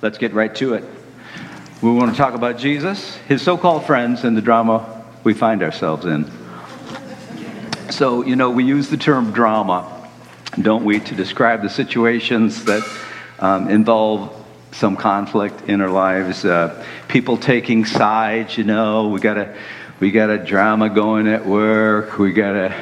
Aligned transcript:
Let's 0.00 0.16
get 0.16 0.32
right 0.32 0.54
to 0.56 0.74
it. 0.74 0.84
We 1.82 1.90
want 1.90 2.12
to 2.12 2.16
talk 2.16 2.34
about 2.34 2.56
Jesus, 2.56 3.16
his 3.28 3.42
so 3.42 3.58
called 3.58 3.84
friends, 3.84 4.22
and 4.22 4.36
the 4.36 4.40
drama 4.40 5.04
we 5.24 5.34
find 5.34 5.60
ourselves 5.60 6.06
in. 6.06 6.30
So, 7.90 8.24
you 8.24 8.36
know, 8.36 8.50
we 8.50 8.62
use 8.62 8.88
the 8.90 8.96
term 8.96 9.32
drama, 9.32 10.08
don't 10.60 10.84
we, 10.84 11.00
to 11.00 11.14
describe 11.16 11.62
the 11.62 11.68
situations 11.68 12.64
that 12.66 12.88
um, 13.40 13.68
involve 13.68 14.32
some 14.70 14.96
conflict 14.96 15.68
in 15.68 15.80
our 15.80 15.90
lives. 15.90 16.44
Uh, 16.44 16.84
people 17.08 17.36
taking 17.36 17.84
sides, 17.84 18.56
you 18.56 18.62
know, 18.62 19.08
we 19.08 19.18
got 19.18 19.36
a 19.36 19.56
we 19.98 20.12
got 20.12 20.30
a 20.30 20.38
drama 20.38 20.90
going 20.90 21.26
at 21.26 21.44
work. 21.44 22.18
We 22.18 22.32
got 22.32 22.54
a 22.54 22.72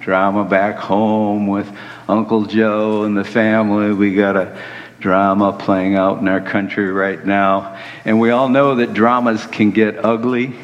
drama 0.00 0.44
back 0.44 0.76
home 0.76 1.48
with 1.48 1.68
Uncle 2.08 2.44
Joe 2.44 3.02
and 3.02 3.16
the 3.16 3.24
family. 3.24 3.92
We 3.92 4.14
got 4.14 4.36
a 4.36 4.56
drama 5.00 5.52
playing 5.52 5.96
out 5.96 6.18
in 6.18 6.28
our 6.28 6.40
country 6.40 6.90
right 6.90 7.24
now. 7.24 7.78
And 8.04 8.20
we 8.20 8.30
all 8.30 8.48
know 8.48 8.76
that 8.76 8.94
dramas 8.94 9.46
can 9.46 9.70
get 9.70 10.04
ugly. 10.04 10.54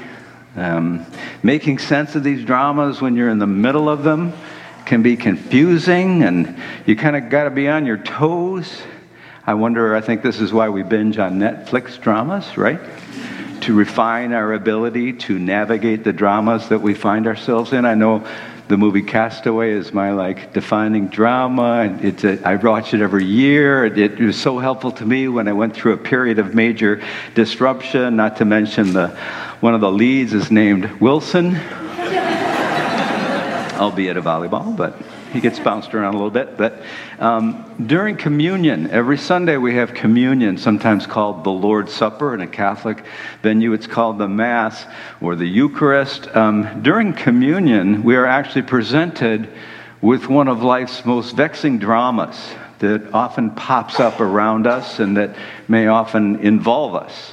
Um, 0.55 1.05
making 1.43 1.79
sense 1.79 2.15
of 2.15 2.23
these 2.23 2.45
dramas 2.45 3.01
when 3.01 3.17
you're 3.17 3.31
in 3.31 3.39
the 3.39 3.47
middle 3.47 3.89
of 3.89 4.05
them 4.05 4.33
can 4.87 5.03
be 5.03 5.17
confusing, 5.17 6.23
and 6.23 6.57
you 6.87 6.95
kind 6.95 7.17
of 7.17 7.29
got 7.29 7.45
to 7.45 7.51
be 7.51 7.69
on 7.69 7.87
your 7.87 7.99
toes. 7.99 8.83
I 9.45 9.55
wonder, 9.55 9.95
I 9.97 10.01
think 10.01 10.23
this 10.23 10.41
is 10.41 10.53
why 10.53 10.69
we 10.69 10.83
binge 10.83 11.19
on 11.19 11.39
Netflix 11.39 12.01
dramas, 12.01 12.57
right? 12.57 12.81
To 13.63 13.75
refine 13.75 14.33
our 14.33 14.53
ability 14.53 15.15
to 15.15 15.39
navigate 15.39 16.05
the 16.05 16.13
dramas 16.13 16.69
that 16.69 16.81
we 16.81 16.95
find 16.95 17.27
ourselves 17.27 17.73
in. 17.73 17.85
I 17.85 17.95
know 17.95 18.27
the 18.69 18.77
movie 18.77 19.03
Castaway 19.03 19.71
is 19.71 19.93
my 19.93 20.11
like 20.13 20.53
defining 20.53 21.07
drama. 21.07 21.97
It's 22.03 22.25
a, 22.25 22.43
I 22.47 22.57
watch 22.57 22.95
it 22.95 23.01
every 23.01 23.25
year. 23.25 23.85
It, 23.85 23.97
it, 23.99 24.19
was 24.19 24.41
so 24.41 24.59
helpful 24.59 24.91
to 24.93 25.07
me 25.07 25.29
when 25.29 25.47
I 25.47 25.53
went 25.53 25.77
through 25.77 25.93
a 25.93 25.99
period 25.99 26.39
of 26.39 26.55
major 26.55 27.01
disruption. 27.35 28.17
Not 28.17 28.39
to 28.39 28.45
mention 28.45 28.93
the 28.93 29.09
one 29.61 29.75
of 29.75 29.81
the 29.81 29.91
leads 29.91 30.33
is 30.35 30.51
named 30.51 30.85
Wilson, 31.01 31.57
albeit 33.77 34.17
a 34.17 34.23
volleyball, 34.23 34.77
but 34.77 35.01
he 35.33 35.41
gets 35.41 35.59
bounced 35.59 35.95
around 35.95 36.15
a 36.15 36.17
little 36.17 36.31
bit. 36.31 36.57
But 36.57 36.83
um, 37.19 37.85
during 37.87 38.17
communion, 38.17 38.91
every 38.91 39.19
Sunday 39.19 39.57
we 39.57 39.75
have 39.75 39.95
communion, 39.95 40.59
sometimes 40.59 41.07
called 41.07 41.45
the 41.45 41.51
Lord's 41.51 41.93
Supper. 41.93 42.35
In 42.35 42.41
a 42.41 42.47
Catholic 42.47 43.05
venue, 43.43 43.73
it's 43.73 43.87
called 43.87 44.19
the 44.19 44.29
Mass 44.29 44.87
or 45.21 45.37
the 45.37 45.47
Eucharist. 45.47 46.29
Um, 46.37 46.83
during 46.83 47.13
communion, 47.13 48.03
we 48.03 48.17
are 48.17 48.27
actually 48.27 48.63
presented 48.63 49.49
with 50.01 50.29
one 50.29 50.49
of 50.49 50.63
life's 50.63 51.05
most 51.05 51.35
vexing 51.37 51.79
dramas 51.79 52.37
that 52.79 53.13
often 53.15 53.51
pops 53.51 54.01
up 54.01 54.21
around 54.21 54.67
us 54.67 54.99
and 54.99 55.17
that 55.17 55.35
may 55.69 55.87
often 55.87 56.37
involve 56.37 56.95
us. 56.95 57.33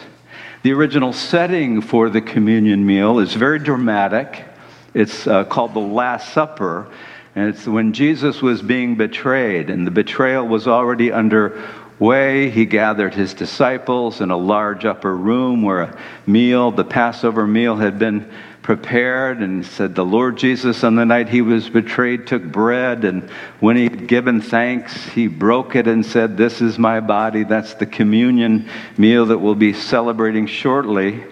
The 0.63 0.71
original 0.71 1.11
setting 1.11 1.81
for 1.81 2.09
the 2.09 2.21
communion 2.21 2.85
meal 2.85 3.19
is 3.19 3.33
very 3.33 3.59
dramatic. 3.59 4.45
It's 4.93 5.27
uh, 5.27 5.43
called 5.43 5.73
the 5.73 5.79
Last 5.79 6.33
Supper. 6.33 6.87
And 7.35 7.49
it's 7.49 7.65
when 7.65 7.93
Jesus 7.93 8.41
was 8.41 8.61
being 8.61 8.95
betrayed, 8.95 9.69
and 9.69 9.87
the 9.87 9.91
betrayal 9.91 10.47
was 10.47 10.67
already 10.67 11.11
underway. 11.11 12.51
He 12.51 12.65
gathered 12.65 13.15
his 13.15 13.33
disciples 13.33 14.21
in 14.21 14.29
a 14.29 14.37
large 14.37 14.85
upper 14.85 15.15
room 15.15 15.63
where 15.63 15.81
a 15.81 15.97
meal, 16.27 16.69
the 16.69 16.85
Passover 16.85 17.47
meal, 17.47 17.75
had 17.75 17.97
been 17.97 18.31
prepared 18.61 19.39
and 19.39 19.65
said, 19.65 19.95
The 19.95 20.05
Lord 20.05 20.37
Jesus, 20.37 20.83
on 20.83 20.95
the 20.95 21.05
night 21.05 21.27
he 21.27 21.41
was 21.41 21.69
betrayed, 21.69 22.27
took 22.27 22.43
bread, 22.43 23.03
and 23.03 23.29
when 23.59 23.77
he 23.77 23.85
had 23.85 24.07
given 24.07 24.39
thanks, 24.39 24.93
he 25.09 25.27
broke 25.27 25.75
it 25.75 25.87
and 25.87 26.05
said, 26.05 26.37
This 26.37 26.61
is 26.61 26.77
my 26.77 26.99
body. 26.99 27.43
That's 27.43 27.73
the 27.73 27.87
communion 27.87 28.69
meal 28.95 29.25
that 29.27 29.39
we'll 29.39 29.55
be 29.55 29.73
celebrating 29.73 30.45
shortly. 30.45 31.23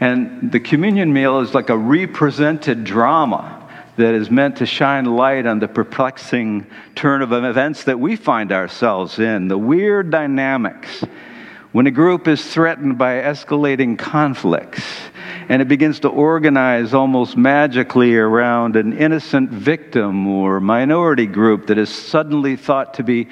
And 0.00 0.50
the 0.50 0.60
communion 0.60 1.12
meal 1.12 1.38
is 1.38 1.54
like 1.54 1.70
a 1.70 1.78
represented 1.78 2.82
drama 2.82 3.63
that 3.96 4.14
is 4.14 4.30
meant 4.30 4.56
to 4.56 4.66
shine 4.66 5.04
light 5.04 5.46
on 5.46 5.58
the 5.58 5.68
perplexing 5.68 6.66
turn 6.94 7.22
of 7.22 7.32
events 7.32 7.84
that 7.84 7.98
we 7.98 8.16
find 8.16 8.52
ourselves 8.52 9.18
in, 9.18 9.48
the 9.48 9.58
weird 9.58 10.10
dynamics. 10.10 11.04
When 11.74 11.88
a 11.88 11.90
group 11.90 12.28
is 12.28 12.40
threatened 12.46 12.98
by 12.98 13.14
escalating 13.14 13.98
conflicts 13.98 14.80
and 15.48 15.60
it 15.60 15.66
begins 15.66 15.98
to 16.00 16.08
organize 16.08 16.94
almost 16.94 17.36
magically 17.36 18.14
around 18.14 18.76
an 18.76 18.96
innocent 18.96 19.50
victim 19.50 20.28
or 20.28 20.60
minority 20.60 21.26
group 21.26 21.66
that 21.66 21.76
is 21.76 21.90
suddenly 21.90 22.54
thought 22.54 22.94
to 22.94 23.02
be 23.02 23.26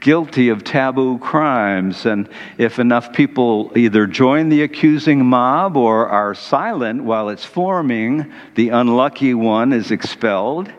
guilty 0.00 0.50
of 0.50 0.62
taboo 0.62 1.16
crimes. 1.20 2.04
And 2.04 2.28
if 2.58 2.78
enough 2.78 3.14
people 3.14 3.72
either 3.74 4.06
join 4.06 4.50
the 4.50 4.60
accusing 4.60 5.24
mob 5.24 5.74
or 5.74 6.06
are 6.06 6.34
silent 6.34 7.02
while 7.02 7.30
it's 7.30 7.46
forming, 7.46 8.30
the 8.56 8.68
unlucky 8.68 9.32
one 9.32 9.72
is 9.72 9.90
expelled, 9.90 10.70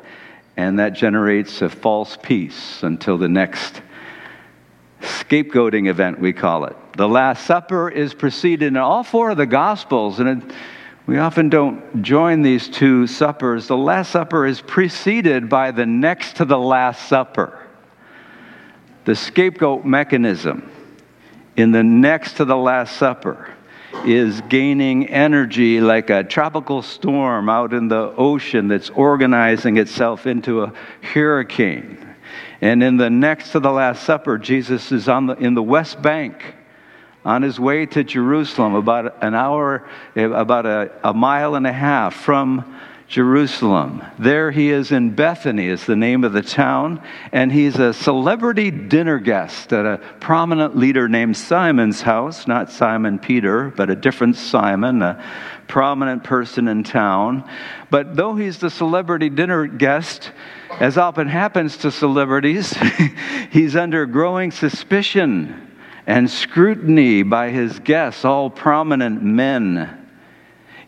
and 0.56 0.78
that 0.78 0.94
generates 0.94 1.64
a 1.64 1.70
false 1.70 2.16
peace 2.22 2.84
until 2.84 3.18
the 3.18 3.28
next 3.28 3.82
scapegoating 5.02 5.90
event, 5.90 6.20
we 6.20 6.34
call 6.34 6.66
it. 6.66 6.76
The 6.96 7.08
Last 7.08 7.46
Supper 7.46 7.90
is 7.90 8.14
preceded 8.14 8.68
in 8.68 8.78
all 8.78 9.04
four 9.04 9.32
of 9.32 9.38
the 9.38 9.46
Gospels, 9.46 10.20
and 10.20 10.44
it, 10.44 10.56
we 11.06 11.18
often 11.18 11.50
don't 11.50 12.02
join 12.02 12.42
these 12.42 12.68
two 12.68 13.08
suppers. 13.08 13.68
The 13.68 13.78
Last 13.78 14.12
Supper 14.12 14.46
is 14.46 14.62
preceded 14.62 15.50
by 15.50 15.72
the 15.72 15.86
next 15.86 16.38
to 16.38 16.46
the 16.46 16.58
Last 16.58 17.08
Supper. 17.08 17.66
The 19.06 19.16
scapegoat 19.16 19.86
mechanism 19.86 20.72
in 21.56 21.72
the 21.72 21.84
next 21.84 22.34
to 22.34 22.46
the 22.46 22.58
Last 22.58 22.98
Supper 22.98 23.54
is 24.06 24.42
gaining 24.42 25.08
energy 25.08 25.82
like 25.82 26.10
a 26.10 26.24
tropical 26.24 26.82
storm 26.82 27.50
out 27.50 27.74
in 27.74 27.88
the 27.88 28.14
ocean 28.18 28.68
that's 28.68 28.90
organizing 28.90 29.78
itself 29.78 30.28
into 30.28 30.64
a 30.64 30.74
hurricane. 31.02 32.07
And 32.62 32.82
in 32.82 32.98
the 32.98 33.10
next 33.10 33.52
to 33.52 33.60
the 33.60 33.72
Last 33.72 34.04
Supper, 34.04 34.38
Jesus 34.38 34.92
is 34.92 35.08
on 35.08 35.28
the, 35.28 35.36
in 35.36 35.54
the 35.54 35.64
West 35.64 36.02
Bank 36.02 36.56
on 37.24 37.42
his 37.42 37.60
way 37.60 37.86
to 37.86 38.04
Jerusalem, 38.04 38.74
about 38.74 39.22
an 39.22 39.36
hour, 39.36 39.88
about 40.16 40.66
a, 40.66 40.92
a 41.04 41.14
mile 41.14 41.56
and 41.56 41.68
a 41.68 41.74
half 41.74 42.16
from 42.16 42.80
Jerusalem. 43.08 44.04
There 44.20 44.52
he 44.52 44.70
is 44.70 44.92
in 44.92 45.16
Bethany, 45.16 45.68
is 45.68 45.86
the 45.86 45.96
name 45.96 46.26
of 46.26 46.34
the 46.34 46.42
town, 46.42 47.02
and 47.32 47.50
he's 47.50 47.80
a 47.80 47.94
celebrity 47.94 48.70
dinner 48.70 49.18
guest 49.18 49.72
at 49.72 49.86
a 49.86 50.02
prominent 50.20 50.76
leader 50.76 51.08
named 51.08 51.38
Simon's 51.38 52.02
house, 52.02 52.48
not 52.48 52.70
Simon 52.70 53.18
Peter, 53.18 53.70
but 53.70 53.90
a 53.90 53.96
different 53.96 54.36
Simon, 54.36 55.02
a 55.02 55.24
prominent 55.70 56.26
person 56.26 56.68
in 56.68 56.84
town. 56.84 57.50
But 57.90 58.18
though 58.18 58.36
he's 58.36 58.58
the 58.58 58.70
celebrity 58.70 59.30
dinner 59.30 59.68
guest, 59.68 60.34
as 60.82 60.98
often 60.98 61.30
happens 61.30 61.78
to 61.78 61.92
celebrities, 61.92 62.76
he's 63.52 63.78
under 63.78 64.06
growing 64.06 64.52
suspicion 64.52 65.64
and 66.06 66.30
scrutiny 66.30 67.24
by 67.24 67.52
his 67.52 67.80
guests, 67.80 68.26
all 68.26 68.50
prominent 68.50 69.24
men. 69.24 69.97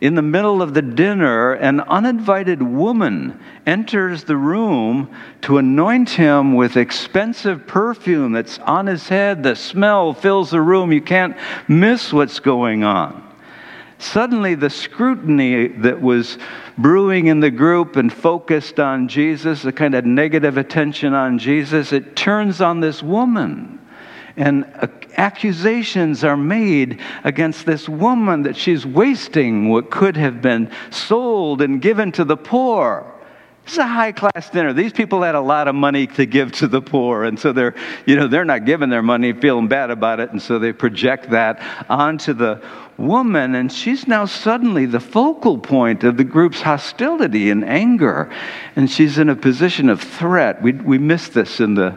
In 0.01 0.15
the 0.15 0.21
middle 0.21 0.61
of 0.61 0.73
the 0.73 0.81
dinner, 0.81 1.51
an 1.53 1.81
uninvited 1.81 2.61
woman 2.61 3.37
enters 3.65 4.23
the 4.23 4.37
room 4.37 5.09
to 5.41 5.57
anoint 5.57 6.11
him 6.11 6.55
with 6.55 6.77
expensive 6.77 7.67
perfume 7.67 8.31
that's 8.31 8.59
on 8.59 8.87
his 8.87 9.09
head. 9.09 9.43
The 9.43 9.57
smell 9.57 10.13
fills 10.13 10.51
the 10.51 10.61
room. 10.61 10.93
You 10.93 11.01
can't 11.01 11.35
miss 11.67 12.13
what's 12.13 12.39
going 12.39 12.85
on. 12.85 13.25
Suddenly, 13.97 14.55
the 14.55 14.69
scrutiny 14.69 15.67
that 15.67 16.01
was 16.01 16.37
brewing 16.77 17.27
in 17.27 17.41
the 17.41 17.51
group 17.51 17.97
and 17.97 18.11
focused 18.11 18.79
on 18.79 19.09
Jesus, 19.09 19.61
the 19.61 19.73
kind 19.73 19.93
of 19.95 20.05
negative 20.05 20.57
attention 20.57 21.13
on 21.13 21.37
Jesus, 21.37 21.91
it 21.91 22.15
turns 22.15 22.61
on 22.61 22.79
this 22.79 23.03
woman 23.03 23.79
and 24.37 24.63
accusations 25.19 26.23
are 26.23 26.37
made 26.37 27.01
against 27.25 27.65
this 27.65 27.89
woman 27.89 28.43
that 28.43 28.55
she's 28.55 28.85
wasting 28.85 29.67
what 29.69 29.91
could 29.91 30.15
have 30.15 30.41
been 30.41 30.71
sold 30.91 31.61
and 31.61 31.81
given 31.81 32.11
to 32.13 32.23
the 32.23 32.37
poor. 32.37 33.05
It's 33.65 33.77
a 33.77 33.85
high 33.85 34.13
class 34.13 34.49
dinner. 34.49 34.73
These 34.73 34.93
people 34.93 35.21
had 35.21 35.35
a 35.35 35.41
lot 35.41 35.67
of 35.67 35.75
money 35.75 36.07
to 36.07 36.25
give 36.25 36.53
to 36.53 36.67
the 36.67 36.81
poor, 36.81 37.25
and 37.25 37.37
so 37.37 37.51
they're, 37.51 37.75
you 38.07 38.15
know, 38.15 38.27
they're 38.27 38.45
not 38.45 38.65
giving 38.65 38.89
their 38.89 39.03
money, 39.03 39.33
feeling 39.33 39.67
bad 39.67 39.91
about 39.91 40.19
it, 40.19 40.31
and 40.31 40.41
so 40.41 40.57
they 40.57 40.73
project 40.73 41.29
that 41.29 41.61
onto 41.87 42.33
the 42.33 42.63
woman, 42.97 43.53
and 43.53 43.71
she's 43.71 44.07
now 44.07 44.25
suddenly 44.25 44.87
the 44.87 44.99
focal 44.99 45.57
point 45.59 46.03
of 46.03 46.17
the 46.17 46.23
group's 46.23 46.61
hostility 46.61 47.51
and 47.51 47.63
anger, 47.63 48.31
and 48.75 48.89
she's 48.89 49.19
in 49.19 49.29
a 49.29 49.35
position 49.35 49.89
of 49.89 50.01
threat. 50.01 50.63
We 50.63 50.71
we 50.71 50.97
missed 50.97 51.33
this 51.33 51.59
in 51.59 51.75
the 51.75 51.95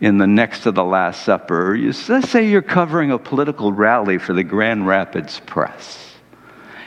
in 0.00 0.18
the 0.18 0.26
next 0.26 0.64
to 0.64 0.72
the 0.72 0.84
Last 0.84 1.22
Supper, 1.22 1.74
you, 1.74 1.92
let's 2.08 2.28
say 2.28 2.48
you're 2.48 2.62
covering 2.62 3.10
a 3.10 3.18
political 3.18 3.72
rally 3.72 4.18
for 4.18 4.32
the 4.32 4.44
Grand 4.44 4.86
Rapids 4.86 5.40
Press. 5.46 6.14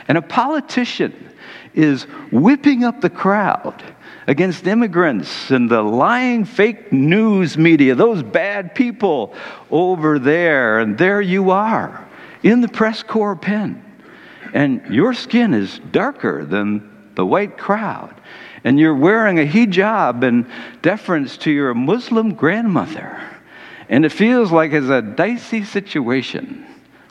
and 0.08 0.16
a 0.18 0.22
politician 0.22 1.30
is 1.74 2.04
whipping 2.32 2.84
up 2.84 3.00
the 3.00 3.10
crowd 3.10 3.82
against 4.26 4.66
immigrants 4.66 5.50
and 5.50 5.70
the 5.70 5.82
lying 5.82 6.44
fake 6.44 6.92
news 6.92 7.56
media, 7.56 7.94
those 7.94 8.22
bad 8.22 8.74
people 8.74 9.34
over 9.70 10.18
there, 10.18 10.80
and 10.80 10.98
there 10.98 11.20
you 11.20 11.50
are 11.50 12.08
in 12.42 12.60
the 12.60 12.68
press 12.68 13.02
corps 13.02 13.36
pen. 13.36 13.84
And 14.52 14.84
your 14.92 15.14
skin 15.14 15.54
is 15.54 15.78
darker 15.90 16.44
than 16.44 17.12
the 17.14 17.24
white 17.24 17.56
crowd. 17.56 18.14
And 18.64 18.78
you're 18.78 18.94
wearing 18.94 19.38
a 19.38 19.46
hijab 19.46 20.22
in 20.22 20.50
deference 20.82 21.36
to 21.38 21.50
your 21.50 21.74
Muslim 21.74 22.34
grandmother. 22.34 23.20
And 23.88 24.04
it 24.04 24.12
feels 24.12 24.52
like 24.52 24.72
it's 24.72 24.88
a 24.88 25.02
dicey 25.02 25.64
situation. 25.64 26.66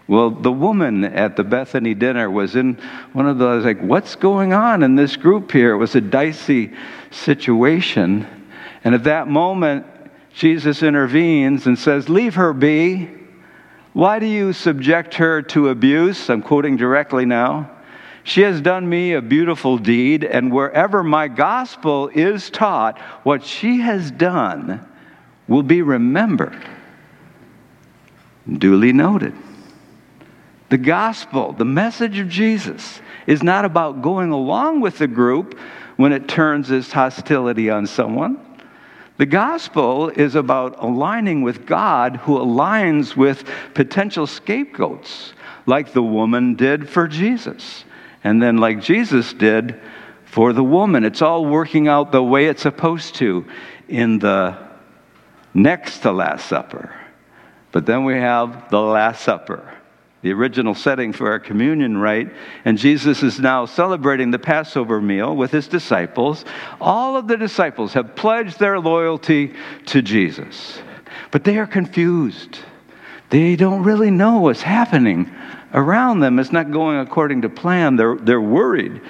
Well, 0.07 0.31
the 0.31 0.51
woman 0.51 1.03
at 1.03 1.35
the 1.35 1.43
Bethany 1.43 1.93
dinner 1.93 2.31
was 2.31 2.55
in 2.55 2.75
one 3.13 3.27
of 3.27 3.37
those, 3.37 3.63
like, 3.63 3.79
what's 3.79 4.15
going 4.15 4.53
on 4.53 4.81
in 4.81 4.95
this 4.95 5.15
group 5.15 5.51
here? 5.51 5.73
It 5.73 5.77
was 5.77 5.95
a 5.95 6.01
dicey 6.01 6.73
situation. 7.11 8.25
And 8.83 8.95
at 8.95 9.03
that 9.03 9.27
moment, 9.27 9.85
Jesus 10.33 10.81
intervenes 10.81 11.67
and 11.67 11.77
says, 11.77 12.09
Leave 12.09 12.35
her 12.35 12.53
be. 12.53 13.09
Why 13.93 14.19
do 14.19 14.25
you 14.25 14.53
subject 14.53 15.15
her 15.15 15.41
to 15.43 15.69
abuse? 15.69 16.29
I'm 16.29 16.41
quoting 16.41 16.77
directly 16.77 17.25
now. 17.25 17.69
She 18.29 18.41
has 18.41 18.61
done 18.61 18.87
me 18.87 19.13
a 19.13 19.23
beautiful 19.23 19.79
deed, 19.79 20.23
and 20.23 20.51
wherever 20.51 21.01
my 21.03 21.27
gospel 21.27 22.09
is 22.09 22.51
taught, 22.51 22.99
what 23.23 23.43
she 23.43 23.79
has 23.79 24.11
done 24.11 24.87
will 25.47 25.63
be 25.63 25.81
remembered. 25.81 26.63
Duly 28.47 28.93
noted. 28.93 29.33
The 30.69 30.77
gospel, 30.77 31.53
the 31.53 31.65
message 31.65 32.19
of 32.19 32.29
Jesus, 32.29 33.01
is 33.25 33.41
not 33.41 33.65
about 33.65 34.03
going 34.03 34.29
along 34.29 34.81
with 34.81 34.99
the 34.99 35.07
group 35.07 35.57
when 35.97 36.13
it 36.13 36.27
turns 36.27 36.69
its 36.69 36.91
hostility 36.91 37.71
on 37.71 37.87
someone. 37.87 38.39
The 39.17 39.25
gospel 39.25 40.09
is 40.09 40.35
about 40.35 40.83
aligning 40.83 41.41
with 41.41 41.65
God 41.65 42.17
who 42.17 42.37
aligns 42.37 43.15
with 43.15 43.49
potential 43.73 44.27
scapegoats, 44.27 45.33
like 45.65 45.93
the 45.93 46.03
woman 46.03 46.53
did 46.53 46.87
for 46.87 47.07
Jesus, 47.07 47.85
and 48.23 48.41
then 48.41 48.57
like 48.57 48.81
Jesus 48.81 49.33
did 49.33 49.79
for 50.25 50.53
the 50.53 50.63
woman. 50.63 51.03
It's 51.03 51.21
all 51.21 51.45
working 51.45 51.87
out 51.87 52.11
the 52.11 52.23
way 52.23 52.47
it's 52.47 52.61
supposed 52.61 53.15
to 53.15 53.45
in 53.87 54.19
the 54.19 54.57
next 55.53 55.99
to 55.99 56.11
Last 56.11 56.47
Supper. 56.47 56.93
But 57.71 57.85
then 57.85 58.03
we 58.03 58.15
have 58.15 58.69
the 58.69 58.81
Last 58.81 59.23
Supper 59.23 59.79
the 60.21 60.33
original 60.33 60.75
setting 60.75 61.13
for 61.13 61.31
our 61.31 61.39
communion 61.39 61.97
rite. 61.97 62.31
And 62.65 62.77
Jesus 62.77 63.23
is 63.23 63.39
now 63.39 63.65
celebrating 63.65 64.31
the 64.31 64.39
Passover 64.39 65.01
meal 65.01 65.35
with 65.35 65.51
his 65.51 65.67
disciples. 65.67 66.43
All 66.81 67.15
of 67.15 67.27
the 67.27 67.37
disciples 67.37 67.93
have 67.93 68.15
pledged 68.15 68.59
their 68.59 68.79
loyalty 68.79 69.53
to 69.87 70.01
Jesus, 70.01 70.79
but 71.31 71.43
they 71.43 71.57
are 71.57 71.67
confused. 71.67 72.59
They 73.29 73.55
don't 73.55 73.83
really 73.83 74.11
know 74.11 74.39
what's 74.39 74.61
happening 74.61 75.31
around 75.73 76.19
them. 76.19 76.39
It's 76.39 76.51
not 76.51 76.71
going 76.71 76.99
according 76.99 77.41
to 77.43 77.49
plan. 77.49 77.95
They're, 77.95 78.15
they're 78.15 78.41
worried 78.41 79.01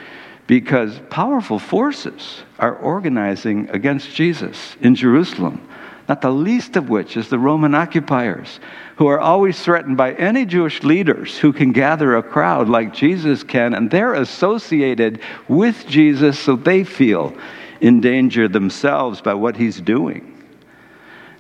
because 0.48 1.00
powerful 1.10 1.60
forces 1.60 2.42
are 2.58 2.76
organizing 2.76 3.70
against 3.70 4.14
Jesus 4.14 4.76
in 4.82 4.96
Jerusalem 4.96 5.68
not 6.10 6.22
the 6.22 6.32
least 6.32 6.76
of 6.76 6.90
which 6.90 7.16
is 7.16 7.30
the 7.30 7.38
Roman 7.38 7.76
occupiers, 7.76 8.60
who 8.96 9.06
are 9.06 9.20
always 9.20 9.62
threatened 9.62 9.96
by 9.96 10.14
any 10.14 10.44
Jewish 10.44 10.82
leaders 10.82 11.38
who 11.38 11.54
can 11.54 11.72
gather 11.72 12.16
a 12.16 12.24
crowd 12.24 12.68
like 12.68 12.96
Jesus 12.96 13.44
can, 13.44 13.76
and 13.76 13.92
they're 13.92 14.16
associated 14.16 15.22
with 15.48 15.86
Jesus, 15.88 16.40
so 16.40 16.56
they 16.56 16.84
feel 16.84 17.38
in 17.80 18.02
danger 18.02 18.48
themselves 18.48 19.22
by 19.22 19.36
what 19.36 19.56
he's 19.56 19.80
doing. 19.80 20.36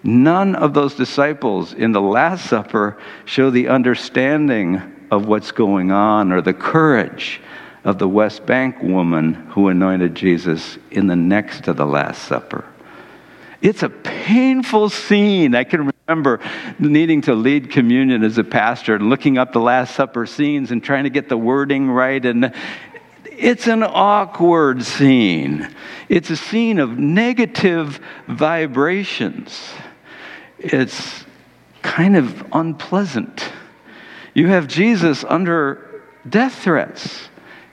None 0.03 0.55
of 0.55 0.75
those 0.75 0.93
disciples 0.93 1.73
in 1.73 1.91
the 1.91 1.99
Last 1.99 2.45
Supper 2.45 2.95
show 3.25 3.49
the 3.49 3.69
understanding 3.69 4.95
of 5.11 5.27
what's 5.27 5.51
going 5.51 5.91
on 5.91 6.31
or 6.31 6.41
the 6.41 6.53
courage 6.53 7.41
of 7.83 7.97
the 7.97 8.07
West 8.07 8.45
Bank 8.45 8.81
woman 8.81 9.33
who 9.33 9.69
anointed 9.69 10.15
Jesus 10.15 10.77
in 10.91 11.07
the 11.07 11.15
next 11.15 11.63
to 11.65 11.73
the 11.73 11.85
Last 11.85 12.23
Supper. 12.23 12.65
It's 13.61 13.83
a 13.83 13.89
painful 13.89 14.89
scene. 14.89 15.53
I 15.53 15.63
can 15.63 15.91
remember 16.07 16.39
needing 16.77 17.21
to 17.23 17.35
lead 17.35 17.71
communion 17.71 18.23
as 18.23 18.37
a 18.37 18.43
pastor 18.43 18.95
and 18.95 19.09
looking 19.09 19.37
up 19.37 19.51
the 19.51 19.59
Last 19.59 19.95
Supper 19.95 20.25
scenes 20.25 20.71
and 20.71 20.83
trying 20.83 21.03
to 21.03 21.09
get 21.09 21.29
the 21.29 21.37
wording 21.37 21.89
right. 21.89 22.23
And 22.25 22.53
it's 23.25 23.67
an 23.67 23.83
awkward 23.83 24.83
scene. 24.83 25.69
It's 26.07 26.29
a 26.29 26.37
scene 26.37 26.79
of 26.79 26.97
negative 26.97 27.99
vibrations. 28.27 29.71
It's 30.57 31.25
kind 31.81 32.15
of 32.15 32.45
unpleasant. 32.53 33.49
You 34.33 34.47
have 34.47 34.67
Jesus 34.67 35.23
under 35.23 36.03
death 36.27 36.55
threats. 36.63 37.29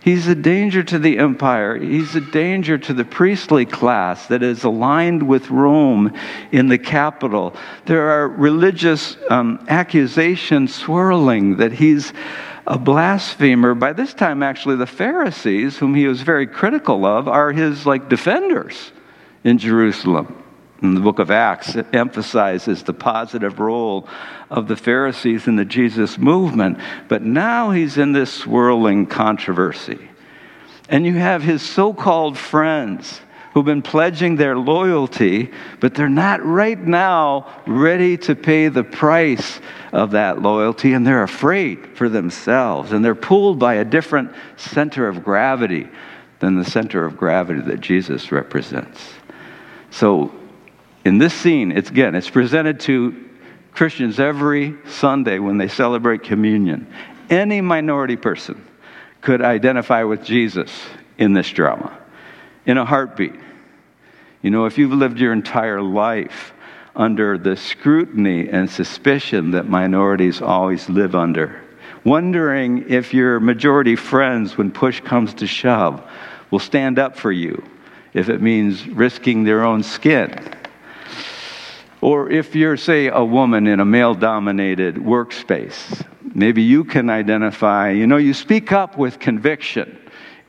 He's 0.06 0.28
a 0.28 0.36
danger 0.36 0.84
to 0.84 1.00
the 1.00 1.18
empire. 1.18 1.76
He's 1.76 2.14
a 2.14 2.20
danger 2.20 2.78
to 2.78 2.94
the 2.94 3.04
priestly 3.04 3.66
class 3.66 4.28
that 4.28 4.40
is 4.40 4.62
aligned 4.62 5.26
with 5.26 5.50
Rome 5.50 6.16
in 6.52 6.68
the 6.68 6.78
capital. 6.78 7.56
There 7.86 8.08
are 8.10 8.28
religious 8.28 9.16
um, 9.28 9.64
accusations 9.68 10.72
swirling 10.72 11.56
that 11.56 11.72
he's 11.72 12.12
a 12.68 12.78
blasphemer. 12.78 13.74
By 13.74 13.94
this 13.94 14.14
time, 14.14 14.44
actually, 14.44 14.76
the 14.76 14.86
Pharisees, 14.86 15.76
whom 15.76 15.94
he 15.94 16.06
was 16.06 16.22
very 16.22 16.46
critical 16.46 17.04
of, 17.04 17.26
are 17.26 17.50
his 17.50 17.84
like 17.84 18.08
defenders 18.08 18.92
in 19.42 19.58
Jerusalem. 19.58 20.40
In 20.82 20.94
the 20.94 21.00
book 21.00 21.18
of 21.18 21.30
Acts, 21.30 21.76
emphasizes 21.92 22.82
the 22.82 22.92
positive 22.92 23.58
role 23.58 24.06
of 24.50 24.68
the 24.68 24.76
Pharisees 24.76 25.46
in 25.46 25.56
the 25.56 25.64
Jesus 25.64 26.18
movement. 26.18 26.78
But 27.08 27.22
now 27.22 27.70
he's 27.70 27.96
in 27.96 28.12
this 28.12 28.32
swirling 28.32 29.06
controversy. 29.06 30.10
And 30.88 31.06
you 31.06 31.14
have 31.14 31.42
his 31.42 31.62
so 31.62 31.94
called 31.94 32.36
friends 32.36 33.20
who've 33.52 33.64
been 33.64 33.80
pledging 33.80 34.36
their 34.36 34.54
loyalty, 34.54 35.50
but 35.80 35.94
they're 35.94 36.10
not 36.10 36.44
right 36.44 36.78
now 36.78 37.62
ready 37.66 38.18
to 38.18 38.36
pay 38.36 38.68
the 38.68 38.84
price 38.84 39.60
of 39.92 40.10
that 40.10 40.42
loyalty, 40.42 40.92
and 40.92 41.06
they're 41.06 41.22
afraid 41.22 41.96
for 41.96 42.10
themselves, 42.10 42.92
and 42.92 43.02
they're 43.02 43.14
pulled 43.14 43.58
by 43.58 43.76
a 43.76 43.84
different 43.84 44.30
center 44.56 45.08
of 45.08 45.24
gravity 45.24 45.88
than 46.40 46.56
the 46.56 46.70
center 46.70 47.06
of 47.06 47.16
gravity 47.16 47.62
that 47.62 47.80
Jesus 47.80 48.30
represents. 48.30 49.14
So 49.90 50.34
in 51.06 51.18
this 51.18 51.32
scene, 51.32 51.70
it's 51.70 51.88
again, 51.88 52.16
it's 52.16 52.28
presented 52.28 52.80
to 52.80 53.14
Christians 53.70 54.18
every 54.18 54.74
Sunday 54.88 55.38
when 55.38 55.56
they 55.56 55.68
celebrate 55.68 56.24
communion. 56.24 56.92
Any 57.30 57.60
minority 57.60 58.16
person 58.16 58.66
could 59.20 59.40
identify 59.40 60.02
with 60.02 60.24
Jesus 60.24 60.68
in 61.16 61.32
this 61.32 61.48
drama 61.48 61.96
in 62.66 62.76
a 62.76 62.84
heartbeat. 62.84 63.36
You 64.42 64.50
know, 64.50 64.64
if 64.64 64.78
you've 64.78 64.92
lived 64.92 65.20
your 65.20 65.32
entire 65.32 65.80
life 65.80 66.52
under 66.96 67.38
the 67.38 67.56
scrutiny 67.56 68.48
and 68.48 68.68
suspicion 68.68 69.52
that 69.52 69.68
minorities 69.68 70.42
always 70.42 70.88
live 70.88 71.14
under, 71.14 71.62
wondering 72.02 72.84
if 72.90 73.14
your 73.14 73.38
majority 73.38 73.94
friends, 73.94 74.58
when 74.58 74.72
push 74.72 75.00
comes 75.02 75.34
to 75.34 75.46
shove, 75.46 76.02
will 76.50 76.58
stand 76.58 76.98
up 76.98 77.16
for 77.16 77.30
you 77.30 77.64
if 78.12 78.28
it 78.28 78.42
means 78.42 78.88
risking 78.88 79.44
their 79.44 79.62
own 79.62 79.84
skin 79.84 80.36
or 82.06 82.30
if 82.30 82.54
you're, 82.54 82.76
say, 82.76 83.08
a 83.08 83.24
woman 83.24 83.66
in 83.66 83.80
a 83.80 83.84
male 83.84 84.14
dominated 84.14 84.94
workspace, 84.94 86.06
maybe 86.36 86.62
you 86.62 86.84
can 86.84 87.10
identify, 87.10 87.90
you 87.90 88.06
know, 88.06 88.16
you 88.16 88.32
speak 88.32 88.70
up 88.70 88.96
with 88.96 89.18
conviction 89.18 89.98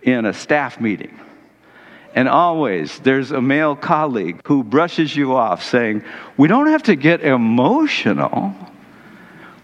in 0.04 0.26
a 0.26 0.34
staff 0.34 0.80
meeting. 0.80 1.20
And 2.14 2.30
always 2.30 3.00
there's 3.00 3.32
a 3.32 3.42
male 3.42 3.76
colleague 3.76 4.40
who 4.46 4.64
brushes 4.64 5.16
you 5.16 5.36
off 5.36 5.64
saying, 5.64 6.04
We 6.38 6.48
don't 6.48 6.68
have 6.68 6.84
to 6.84 6.96
get 6.96 7.22
emotional. 7.22 8.54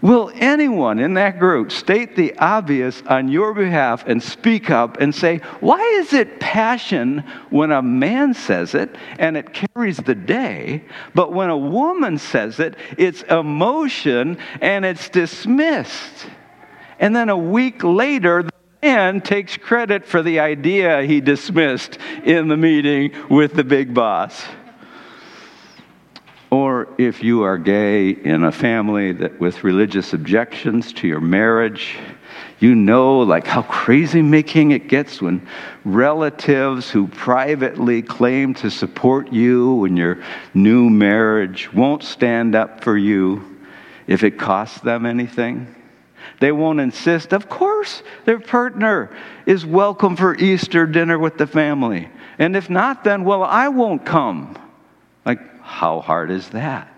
Will 0.04 0.30
anyone 0.34 0.98
in 0.98 1.14
that 1.14 1.38
group 1.38 1.72
state 1.72 2.14
the 2.14 2.36
obvious 2.36 3.00
on 3.06 3.28
your 3.28 3.54
behalf 3.54 4.04
and 4.06 4.22
speak 4.22 4.68
up 4.68 4.98
and 5.00 5.14
say, 5.14 5.38
Why 5.60 5.80
is 5.80 6.12
it 6.12 6.40
passion 6.40 7.24
when 7.48 7.72
a 7.72 7.80
man 7.80 8.34
says 8.34 8.74
it 8.74 8.94
and 9.18 9.34
it 9.34 9.54
carries 9.54 9.96
the 9.96 10.14
day, 10.14 10.84
but 11.14 11.32
when 11.32 11.48
a 11.48 11.56
woman 11.56 12.18
says 12.18 12.60
it, 12.60 12.76
it's 12.98 13.22
emotion 13.22 14.36
and 14.60 14.84
it's 14.84 15.08
dismissed? 15.08 16.26
And 16.98 17.16
then 17.16 17.30
a 17.30 17.38
week 17.38 17.82
later, 17.82 18.42
the 18.42 18.52
man 18.82 19.22
takes 19.22 19.56
credit 19.56 20.04
for 20.04 20.20
the 20.20 20.38
idea 20.38 21.04
he 21.04 21.22
dismissed 21.22 21.96
in 22.24 22.48
the 22.48 22.58
meeting 22.58 23.10
with 23.30 23.54
the 23.54 23.64
big 23.64 23.94
boss. 23.94 24.44
Or 26.54 26.86
if 26.98 27.24
you 27.24 27.42
are 27.42 27.58
gay 27.58 28.10
in 28.10 28.44
a 28.44 28.52
family 28.52 29.10
that 29.10 29.40
with 29.40 29.64
religious 29.64 30.12
objections 30.12 30.92
to 30.92 31.08
your 31.08 31.20
marriage, 31.20 31.98
you 32.60 32.76
know 32.76 33.18
like 33.18 33.44
how 33.44 33.62
crazy 33.62 34.22
making 34.22 34.70
it 34.70 34.86
gets 34.86 35.20
when 35.20 35.44
relatives 35.84 36.88
who 36.88 37.08
privately 37.08 38.02
claim 38.02 38.54
to 38.54 38.70
support 38.70 39.32
you 39.32 39.84
in 39.84 39.96
your 39.96 40.22
new 40.54 40.88
marriage 40.88 41.72
won't 41.72 42.04
stand 42.04 42.54
up 42.54 42.84
for 42.84 42.96
you 42.96 43.58
if 44.06 44.22
it 44.22 44.38
costs 44.38 44.80
them 44.80 45.06
anything. 45.06 45.74
They 46.38 46.52
won't 46.52 46.78
insist. 46.78 47.32
Of 47.32 47.48
course, 47.48 48.04
their 48.26 48.38
partner 48.38 49.10
is 49.44 49.66
welcome 49.66 50.14
for 50.14 50.36
Easter 50.36 50.86
dinner 50.86 51.18
with 51.18 51.36
the 51.36 51.48
family. 51.48 52.08
And 52.38 52.54
if 52.54 52.70
not, 52.70 53.02
then, 53.02 53.24
well, 53.24 53.42
I 53.42 53.68
won't 53.68 54.06
come. 54.06 54.56
Like, 55.26 55.40
how 55.64 56.00
hard 56.00 56.30
is 56.30 56.50
that? 56.50 56.88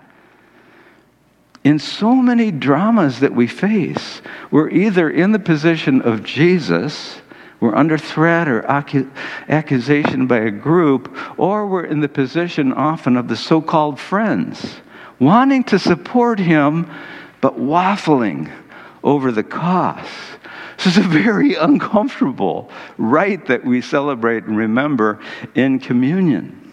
In 1.62 1.78
so 1.78 2.14
many 2.14 2.50
dramas 2.50 3.20
that 3.20 3.34
we 3.34 3.46
face, 3.46 4.20
we're 4.50 4.68
either 4.70 5.08
in 5.08 5.32
the 5.32 5.38
position 5.38 6.02
of 6.02 6.24
Jesus, 6.24 7.16
we're 7.60 7.74
under 7.74 7.96
threat 7.96 8.48
or 8.48 8.64
accusation 8.66 10.26
by 10.26 10.38
a 10.38 10.50
group, 10.50 11.16
or 11.38 11.66
we're 11.66 11.84
in 11.84 12.00
the 12.00 12.08
position 12.08 12.72
often 12.72 13.16
of 13.16 13.28
the 13.28 13.36
so 13.36 13.60
called 13.60 13.98
friends, 13.98 14.80
wanting 15.18 15.64
to 15.64 15.78
support 15.78 16.38
him, 16.38 16.90
but 17.40 17.58
waffling 17.58 18.50
over 19.02 19.32
the 19.32 19.44
cost. 19.44 20.10
This 20.76 20.98
is 20.98 21.06
a 21.06 21.08
very 21.08 21.54
uncomfortable 21.54 22.70
rite 22.98 23.46
that 23.46 23.64
we 23.64 23.80
celebrate 23.80 24.44
and 24.44 24.58
remember 24.58 25.20
in 25.54 25.78
communion. 25.78 26.65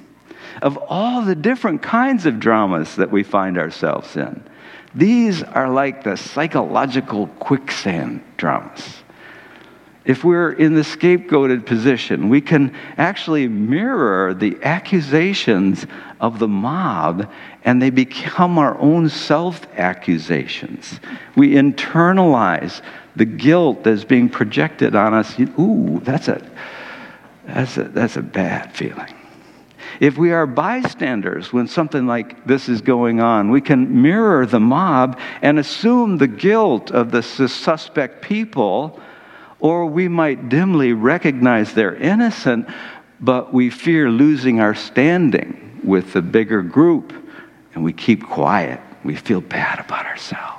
Of 0.63 0.77
all 0.87 1.21
the 1.23 1.35
different 1.35 1.81
kinds 1.81 2.25
of 2.25 2.39
dramas 2.39 2.95
that 2.95 3.11
we 3.11 3.21
find 3.21 3.57
ourselves 3.57 4.15
in, 4.15 4.41
these 4.95 5.43
are 5.43 5.69
like 5.69 6.05
the 6.05 6.15
psychological 6.15 7.27
quicksand 7.27 8.23
dramas. 8.37 9.03
If 10.05 10.23
we're 10.23 10.53
in 10.53 10.73
the 10.73 10.83
scapegoated 10.83 11.65
position, 11.65 12.29
we 12.29 12.39
can 12.39 12.73
actually 12.97 13.49
mirror 13.49 14.33
the 14.33 14.57
accusations 14.63 15.85
of 16.21 16.39
the 16.39 16.47
mob 16.47 17.29
and 17.65 17.81
they 17.81 17.89
become 17.89 18.57
our 18.57 18.77
own 18.79 19.09
self 19.09 19.67
accusations. 19.77 21.01
We 21.35 21.55
internalize 21.55 22.81
the 23.17 23.25
guilt 23.25 23.83
that's 23.83 24.05
being 24.05 24.29
projected 24.29 24.95
on 24.95 25.13
us. 25.13 25.37
Ooh, 25.59 25.99
that's 26.05 26.29
a, 26.29 26.41
that's 27.45 27.75
a, 27.75 27.83
that's 27.83 28.15
a 28.15 28.21
bad 28.21 28.73
feeling. 28.73 29.13
If 30.03 30.17
we 30.17 30.33
are 30.33 30.45
bystanders 30.45 31.53
when 31.53 31.69
something 31.69 32.05
like 32.05 32.45
this 32.45 32.67
is 32.67 32.81
going 32.81 33.21
on, 33.21 33.51
we 33.51 33.61
can 33.61 34.01
mirror 34.01 34.45
the 34.45 34.59
mob 34.59 35.17
and 35.41 35.57
assume 35.57 36.17
the 36.17 36.27
guilt 36.27 36.91
of 36.91 37.09
the 37.09 37.23
suspect 37.23 38.21
people, 38.21 38.99
or 39.61 39.85
we 39.85 40.09
might 40.09 40.49
dimly 40.49 40.91
recognize 40.91 41.73
they're 41.73 41.95
innocent, 41.95 42.67
but 43.21 43.53
we 43.53 43.69
fear 43.69 44.09
losing 44.09 44.59
our 44.59 44.75
standing 44.75 45.79
with 45.85 46.11
the 46.11 46.21
bigger 46.21 46.61
group, 46.61 47.13
and 47.73 47.81
we 47.81 47.93
keep 47.93 48.25
quiet. 48.25 48.81
We 49.05 49.15
feel 49.15 49.39
bad 49.39 49.79
about 49.79 50.05
ourselves. 50.05 50.52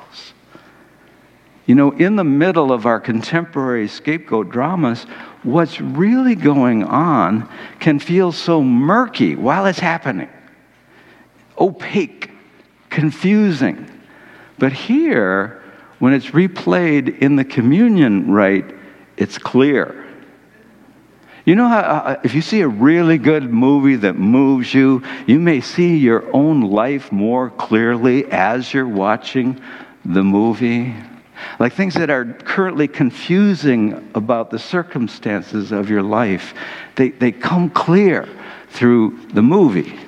You 1.66 1.74
know, 1.74 1.92
in 1.92 2.16
the 2.16 2.24
middle 2.24 2.72
of 2.72 2.84
our 2.84 3.00
contemporary 3.00 3.88
scapegoat 3.88 4.50
dramas, 4.50 5.04
what's 5.42 5.80
really 5.80 6.34
going 6.34 6.84
on 6.84 7.48
can 7.80 7.98
feel 7.98 8.32
so 8.32 8.62
murky 8.62 9.34
while 9.34 9.64
it's 9.64 9.78
happening, 9.78 10.28
opaque, 11.58 12.30
confusing. 12.90 13.90
But 14.58 14.72
here, 14.72 15.62
when 16.00 16.12
it's 16.12 16.26
replayed 16.26 17.18
in 17.20 17.36
the 17.36 17.44
communion 17.44 18.30
rite, 18.30 18.74
it's 19.16 19.38
clear. 19.38 20.02
You 21.46 21.54
know 21.54 21.68
how, 21.68 21.80
uh, 21.80 22.20
if 22.24 22.34
you 22.34 22.42
see 22.42 22.60
a 22.60 22.68
really 22.68 23.16
good 23.16 23.50
movie 23.50 23.96
that 23.96 24.14
moves 24.14 24.72
you, 24.72 25.02
you 25.26 25.38
may 25.38 25.60
see 25.60 25.96
your 25.96 26.24
own 26.34 26.62
life 26.62 27.10
more 27.10 27.50
clearly 27.50 28.30
as 28.30 28.72
you're 28.72 28.88
watching 28.88 29.60
the 30.04 30.22
movie 30.22 30.94
like 31.58 31.74
things 31.74 31.94
that 31.94 32.10
are 32.10 32.24
currently 32.24 32.88
confusing 32.88 34.10
about 34.14 34.50
the 34.50 34.58
circumstances 34.58 35.72
of 35.72 35.90
your 35.90 36.02
life, 36.02 36.54
they, 36.96 37.10
they 37.10 37.32
come 37.32 37.70
clear 37.70 38.28
through 38.70 39.18
the 39.32 39.42
movie. 39.42 39.98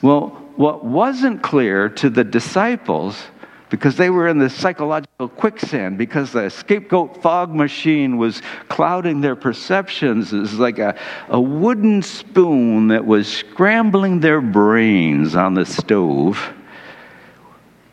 Well, 0.00 0.28
what 0.56 0.84
wasn't 0.84 1.42
clear 1.42 1.88
to 1.88 2.10
the 2.10 2.24
disciples, 2.24 3.22
because 3.70 3.96
they 3.96 4.10
were 4.10 4.28
in 4.28 4.38
the 4.38 4.50
psychological 4.50 5.28
quicksand, 5.28 5.96
because 5.96 6.32
the 6.32 6.50
scapegoat 6.50 7.22
fog 7.22 7.54
machine 7.54 8.18
was 8.18 8.42
clouding 8.68 9.20
their 9.22 9.36
perceptions, 9.36 10.32
is 10.32 10.58
like 10.58 10.78
a, 10.78 10.98
a 11.28 11.40
wooden 11.40 12.02
spoon 12.02 12.88
that 12.88 13.06
was 13.06 13.32
scrambling 13.32 14.20
their 14.20 14.40
brains 14.40 15.34
on 15.34 15.54
the 15.54 15.64
stove, 15.64 16.52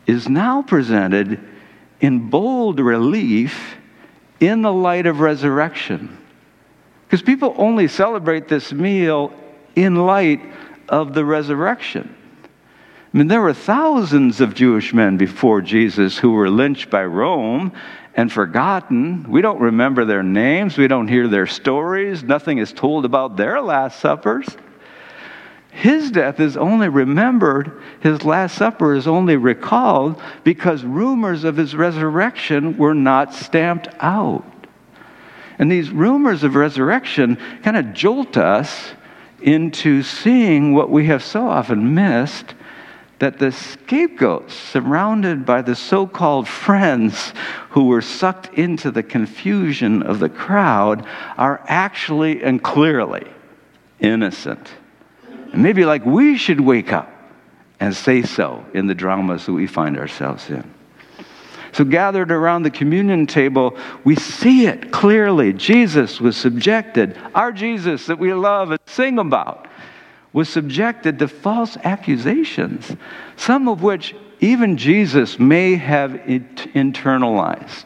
is 0.06 0.28
now 0.28 0.60
presented 0.60 1.40
in 2.00 2.30
bold 2.30 2.80
relief 2.80 3.76
in 4.40 4.62
the 4.62 4.72
light 4.72 5.06
of 5.06 5.20
resurrection. 5.20 6.16
Because 7.06 7.22
people 7.22 7.54
only 7.58 7.88
celebrate 7.88 8.48
this 8.48 8.72
meal 8.72 9.32
in 9.76 9.94
light 9.94 10.40
of 10.88 11.14
the 11.14 11.24
resurrection. 11.24 12.16
I 13.12 13.18
mean, 13.18 13.26
there 13.26 13.40
were 13.40 13.52
thousands 13.52 14.40
of 14.40 14.54
Jewish 14.54 14.94
men 14.94 15.16
before 15.16 15.60
Jesus 15.60 16.16
who 16.16 16.30
were 16.30 16.48
lynched 16.48 16.90
by 16.90 17.04
Rome 17.04 17.72
and 18.14 18.30
forgotten. 18.30 19.28
We 19.28 19.40
don't 19.42 19.60
remember 19.60 20.04
their 20.04 20.22
names, 20.22 20.78
we 20.78 20.86
don't 20.86 21.08
hear 21.08 21.26
their 21.26 21.46
stories, 21.46 22.22
nothing 22.22 22.58
is 22.58 22.72
told 22.72 23.04
about 23.04 23.36
their 23.36 23.60
Last 23.60 23.98
Suppers. 23.98 24.46
His 25.70 26.10
death 26.10 26.40
is 26.40 26.56
only 26.56 26.88
remembered, 26.88 27.80
his 28.00 28.24
Last 28.24 28.56
Supper 28.56 28.94
is 28.94 29.06
only 29.06 29.36
recalled 29.36 30.20
because 30.44 30.84
rumors 30.84 31.44
of 31.44 31.56
his 31.56 31.74
resurrection 31.74 32.76
were 32.76 32.94
not 32.94 33.32
stamped 33.32 33.88
out. 34.00 34.44
And 35.58 35.70
these 35.70 35.90
rumors 35.90 36.42
of 36.42 36.54
resurrection 36.54 37.38
kind 37.62 37.76
of 37.76 37.92
jolt 37.92 38.36
us 38.36 38.92
into 39.40 40.02
seeing 40.02 40.74
what 40.74 40.90
we 40.90 41.06
have 41.06 41.22
so 41.22 41.46
often 41.46 41.94
missed 41.94 42.54
that 43.20 43.38
the 43.38 43.52
scapegoats, 43.52 44.54
surrounded 44.54 45.44
by 45.44 45.60
the 45.60 45.76
so 45.76 46.06
called 46.06 46.48
friends 46.48 47.34
who 47.70 47.84
were 47.86 48.00
sucked 48.00 48.52
into 48.54 48.90
the 48.90 49.02
confusion 49.02 50.02
of 50.02 50.18
the 50.18 50.28
crowd, 50.28 51.06
are 51.36 51.62
actually 51.68 52.42
and 52.42 52.62
clearly 52.62 53.26
innocent. 54.00 54.72
And 55.52 55.62
maybe 55.62 55.84
like 55.84 56.04
we 56.04 56.36
should 56.36 56.60
wake 56.60 56.92
up 56.92 57.10
and 57.80 57.94
say 57.94 58.22
so 58.22 58.64
in 58.74 58.86
the 58.86 58.94
dramas 58.94 59.46
that 59.46 59.52
we 59.52 59.66
find 59.66 59.98
ourselves 59.98 60.48
in. 60.50 60.74
So, 61.72 61.84
gathered 61.84 62.32
around 62.32 62.64
the 62.64 62.70
communion 62.70 63.26
table, 63.26 63.78
we 64.02 64.16
see 64.16 64.66
it 64.66 64.90
clearly. 64.90 65.52
Jesus 65.52 66.20
was 66.20 66.36
subjected, 66.36 67.16
our 67.32 67.52
Jesus 67.52 68.06
that 68.06 68.18
we 68.18 68.34
love 68.34 68.72
and 68.72 68.80
sing 68.86 69.20
about, 69.20 69.68
was 70.32 70.48
subjected 70.48 71.20
to 71.20 71.28
false 71.28 71.76
accusations, 71.84 72.96
some 73.36 73.68
of 73.68 73.82
which 73.82 74.16
even 74.40 74.76
Jesus 74.76 75.38
may 75.38 75.76
have 75.76 76.12
internalized. 76.12 77.84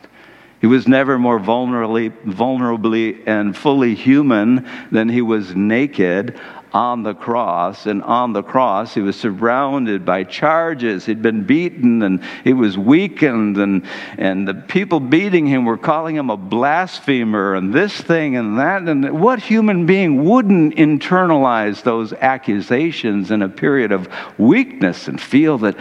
He 0.60 0.66
was 0.66 0.88
never 0.88 1.18
more 1.18 1.38
vulnerably, 1.38 2.10
vulnerably 2.24 3.22
and 3.26 3.54
fully 3.54 3.94
human 3.94 4.66
than 4.90 5.10
he 5.10 5.20
was 5.20 5.54
naked 5.54 6.40
on 6.74 7.04
the 7.04 7.14
cross. 7.14 7.86
And 7.86 8.02
on 8.02 8.32
the 8.32 8.42
cross, 8.42 8.92
he 8.92 9.00
was 9.00 9.14
surrounded 9.18 10.04
by 10.04 10.24
charges. 10.24 11.06
He'd 11.06 11.22
been 11.22 11.44
beaten 11.44 12.02
and 12.02 12.22
he 12.42 12.52
was 12.52 12.76
weakened, 12.76 13.56
and, 13.56 13.86
and 14.18 14.46
the 14.46 14.54
people 14.54 14.98
beating 14.98 15.46
him 15.46 15.64
were 15.64 15.78
calling 15.78 16.16
him 16.16 16.30
a 16.30 16.36
blasphemer 16.36 17.54
and 17.54 17.72
this 17.72 17.98
thing 17.98 18.36
and 18.36 18.58
that. 18.58 18.82
And 18.82 19.20
what 19.20 19.38
human 19.38 19.86
being 19.86 20.24
wouldn't 20.24 20.74
internalize 20.74 21.82
those 21.84 22.12
accusations 22.12 23.30
in 23.30 23.40
a 23.42 23.48
period 23.48 23.92
of 23.92 24.08
weakness 24.36 25.06
and 25.06 25.20
feel 25.20 25.58
that, 25.58 25.76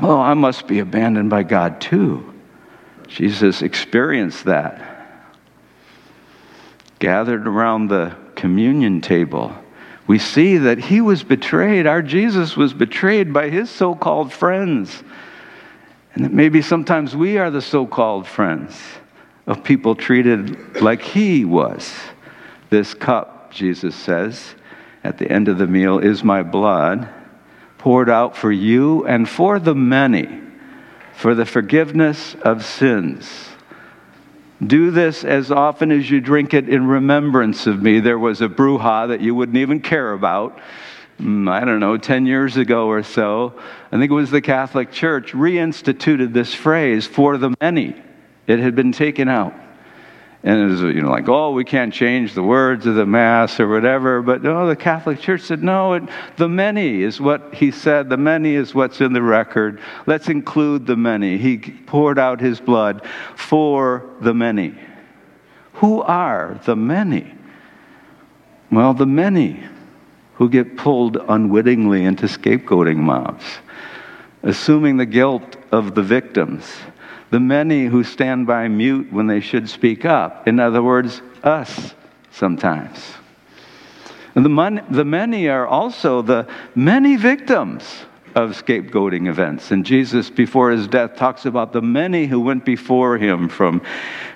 oh, 0.00 0.20
I 0.20 0.34
must 0.34 0.68
be 0.68 0.78
abandoned 0.78 1.28
by 1.28 1.42
God 1.42 1.80
too? 1.80 2.32
Jesus 3.08 3.62
experienced 3.62 4.44
that. 4.44 4.92
Gathered 7.00 7.46
around 7.48 7.88
the 7.88 8.16
communion 8.36 9.00
table 9.00 9.52
we 10.06 10.18
see 10.18 10.58
that 10.58 10.78
he 10.78 11.00
was 11.00 11.22
betrayed. 11.22 11.86
Our 11.86 12.02
Jesus 12.02 12.56
was 12.56 12.72
betrayed 12.72 13.32
by 13.32 13.50
his 13.50 13.70
so 13.70 13.94
called 13.94 14.32
friends. 14.32 15.02
And 16.14 16.24
that 16.24 16.32
maybe 16.32 16.62
sometimes 16.62 17.14
we 17.14 17.38
are 17.38 17.50
the 17.50 17.62
so 17.62 17.86
called 17.86 18.26
friends 18.26 18.80
of 19.46 19.62
people 19.62 19.94
treated 19.94 20.80
like 20.80 21.02
he 21.02 21.44
was. 21.44 21.92
This 22.70 22.94
cup, 22.94 23.52
Jesus 23.52 23.94
says, 23.94 24.54
at 25.04 25.18
the 25.18 25.30
end 25.30 25.48
of 25.48 25.58
the 25.58 25.66
meal, 25.66 25.98
is 25.98 26.24
my 26.24 26.42
blood 26.42 27.08
poured 27.78 28.08
out 28.08 28.36
for 28.36 28.50
you 28.50 29.06
and 29.06 29.28
for 29.28 29.58
the 29.58 29.74
many 29.74 30.42
for 31.16 31.34
the 31.34 31.46
forgiveness 31.46 32.36
of 32.42 32.64
sins. 32.64 33.48
Do 34.64 34.90
this 34.90 35.24
as 35.24 35.50
often 35.50 35.92
as 35.92 36.10
you 36.10 36.20
drink 36.20 36.54
it 36.54 36.68
in 36.68 36.86
remembrance 36.86 37.66
of 37.66 37.82
me. 37.82 38.00
There 38.00 38.18
was 38.18 38.40
a 38.40 38.48
brouhaha 38.48 39.08
that 39.08 39.20
you 39.20 39.34
wouldn't 39.34 39.58
even 39.58 39.80
care 39.80 40.12
about. 40.12 40.58
Mm, 41.20 41.50
I 41.50 41.64
don't 41.64 41.80
know, 41.80 41.96
10 41.96 42.26
years 42.26 42.56
ago 42.56 42.88
or 42.88 43.02
so. 43.02 43.54
I 43.90 43.98
think 43.98 44.10
it 44.10 44.14
was 44.14 44.30
the 44.30 44.40
Catholic 44.40 44.92
Church 44.92 45.32
reinstituted 45.32 46.32
this 46.32 46.54
phrase 46.54 47.06
for 47.06 47.36
the 47.38 47.54
many. 47.60 47.94
It 48.46 48.58
had 48.58 48.74
been 48.74 48.92
taken 48.92 49.28
out. 49.28 49.54
And 50.46 50.60
it 50.60 50.66
was, 50.66 50.80
you 50.82 51.02
know, 51.02 51.10
like, 51.10 51.28
oh, 51.28 51.50
we 51.50 51.64
can't 51.64 51.92
change 51.92 52.34
the 52.34 52.42
words 52.42 52.86
of 52.86 52.94
the 52.94 53.04
Mass 53.04 53.58
or 53.58 53.66
whatever. 53.66 54.22
But 54.22 54.44
no, 54.44 54.68
the 54.68 54.76
Catholic 54.76 55.18
Church 55.18 55.40
said, 55.40 55.60
no, 55.60 55.94
it, 55.94 56.04
the 56.36 56.48
many 56.48 57.02
is 57.02 57.20
what 57.20 57.52
he 57.52 57.72
said. 57.72 58.08
The 58.08 58.16
many 58.16 58.54
is 58.54 58.72
what's 58.72 59.00
in 59.00 59.12
the 59.12 59.22
record. 59.22 59.80
Let's 60.06 60.28
include 60.28 60.86
the 60.86 60.94
many. 60.94 61.36
He 61.36 61.58
poured 61.58 62.20
out 62.20 62.40
his 62.40 62.60
blood 62.60 63.04
for 63.34 64.08
the 64.20 64.32
many. 64.32 64.78
Who 65.72 66.00
are 66.02 66.60
the 66.64 66.76
many? 66.76 67.34
Well, 68.70 68.94
the 68.94 69.04
many 69.04 69.64
who 70.34 70.48
get 70.48 70.76
pulled 70.76 71.16
unwittingly 71.28 72.04
into 72.04 72.26
scapegoating 72.26 72.98
mobs, 72.98 73.44
assuming 74.46 74.96
the 74.96 75.06
guilt 75.06 75.56
of 75.70 75.94
the 75.94 76.02
victims 76.02 76.64
the 77.30 77.40
many 77.40 77.86
who 77.86 78.04
stand 78.04 78.46
by 78.46 78.68
mute 78.68 79.12
when 79.12 79.26
they 79.26 79.40
should 79.40 79.68
speak 79.68 80.04
up. 80.04 80.46
In 80.46 80.60
other 80.60 80.82
words, 80.82 81.22
us 81.42 81.94
sometimes. 82.30 83.14
And 84.34 84.44
the, 84.44 84.50
mon- 84.50 84.84
the 84.90 85.04
many 85.04 85.48
are 85.48 85.66
also 85.66 86.22
the 86.22 86.46
many 86.74 87.16
victims 87.16 88.04
of 88.36 88.50
scapegoating 88.50 89.28
events. 89.28 89.70
And 89.70 89.84
Jesus, 89.84 90.28
before 90.28 90.70
his 90.70 90.86
death, 90.86 91.16
talks 91.16 91.46
about 91.46 91.72
the 91.72 91.80
many 91.80 92.26
who 92.26 92.38
went 92.38 92.66
before 92.66 93.16
him 93.16 93.48
from, 93.48 93.80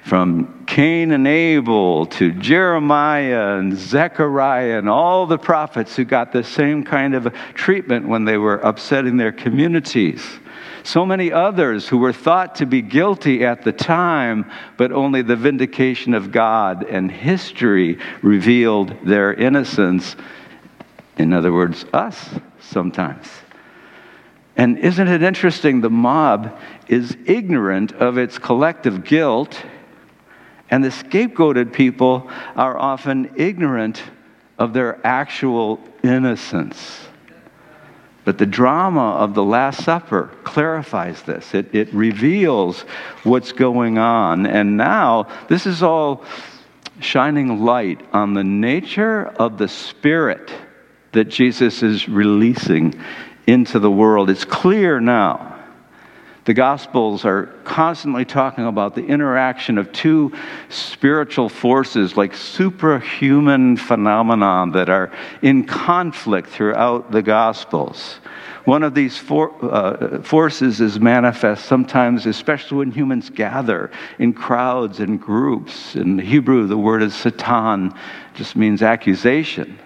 from 0.02 0.64
Cain 0.66 1.12
and 1.12 1.28
Abel 1.28 2.06
to 2.06 2.32
Jeremiah 2.32 3.58
and 3.58 3.76
Zechariah 3.76 4.78
and 4.78 4.88
all 4.88 5.26
the 5.26 5.36
prophets 5.36 5.94
who 5.94 6.06
got 6.06 6.32
the 6.32 6.42
same 6.42 6.82
kind 6.82 7.14
of 7.14 7.32
treatment 7.52 8.08
when 8.08 8.24
they 8.24 8.38
were 8.38 8.56
upsetting 8.56 9.18
their 9.18 9.32
communities. 9.32 10.24
So 10.82 11.04
many 11.04 11.30
others 11.30 11.86
who 11.86 11.98
were 11.98 12.14
thought 12.14 12.54
to 12.56 12.64
be 12.64 12.80
guilty 12.80 13.44
at 13.44 13.64
the 13.64 13.72
time, 13.72 14.50
but 14.78 14.92
only 14.92 15.20
the 15.20 15.36
vindication 15.36 16.14
of 16.14 16.32
God 16.32 16.84
and 16.84 17.12
history 17.12 17.98
revealed 18.22 18.96
their 19.04 19.34
innocence. 19.34 20.16
In 21.18 21.34
other 21.34 21.52
words, 21.52 21.84
us 21.92 22.30
sometimes. 22.60 23.28
And 24.56 24.78
isn't 24.78 25.08
it 25.08 25.22
interesting? 25.22 25.80
The 25.80 25.90
mob 25.90 26.58
is 26.88 27.16
ignorant 27.24 27.92
of 27.92 28.18
its 28.18 28.38
collective 28.38 29.04
guilt, 29.04 29.62
and 30.70 30.84
the 30.84 30.88
scapegoated 30.88 31.72
people 31.72 32.30
are 32.56 32.76
often 32.78 33.32
ignorant 33.36 34.02
of 34.58 34.72
their 34.72 35.04
actual 35.04 35.80
innocence. 36.02 37.00
But 38.24 38.38
the 38.38 38.46
drama 38.46 39.12
of 39.12 39.34
the 39.34 39.42
Last 39.42 39.82
Supper 39.82 40.30
clarifies 40.44 41.22
this. 41.22 41.54
It, 41.54 41.74
it 41.74 41.92
reveals 41.94 42.82
what's 43.24 43.52
going 43.52 43.98
on. 43.98 44.46
And 44.46 44.76
now, 44.76 45.28
this 45.48 45.66
is 45.66 45.82
all 45.82 46.24
shining 47.00 47.64
light 47.64 48.02
on 48.12 48.34
the 48.34 48.44
nature 48.44 49.26
of 49.26 49.56
the 49.56 49.68
Spirit 49.68 50.52
that 51.12 51.24
Jesus 51.24 51.82
is 51.82 52.08
releasing 52.08 53.00
into 53.46 53.78
the 53.78 53.90
world. 53.90 54.30
It's 54.30 54.44
clear 54.44 55.00
now 55.00 55.50
the 56.46 56.54
Gospels 56.54 57.24
are 57.24 57.46
constantly 57.64 58.24
talking 58.24 58.66
about 58.66 58.94
the 58.94 59.04
interaction 59.04 59.76
of 59.76 59.92
two 59.92 60.32
spiritual 60.68 61.48
forces, 61.48 62.16
like 62.16 62.34
superhuman 62.34 63.76
phenomena 63.76 64.66
that 64.72 64.88
are 64.88 65.12
in 65.42 65.64
conflict 65.64 66.48
throughout 66.48 67.12
the 67.12 67.22
Gospels. 67.22 68.20
One 68.64 68.82
of 68.82 68.94
these 68.94 69.16
for, 69.18 69.54
uh, 69.62 70.22
forces 70.22 70.80
is 70.80 70.98
manifest 70.98 71.66
sometimes, 71.66 72.26
especially 72.26 72.78
when 72.78 72.90
humans 72.90 73.30
gather 73.30 73.90
in 74.18 74.32
crowds 74.32 74.98
and 74.98 75.20
groups. 75.20 75.94
In 75.94 76.18
Hebrew, 76.18 76.66
the 76.66 76.76
word 76.76 77.02
is 77.02 77.14
satan, 77.14 77.92
just 78.34 78.56
means 78.56 78.82
accusation. 78.82 79.78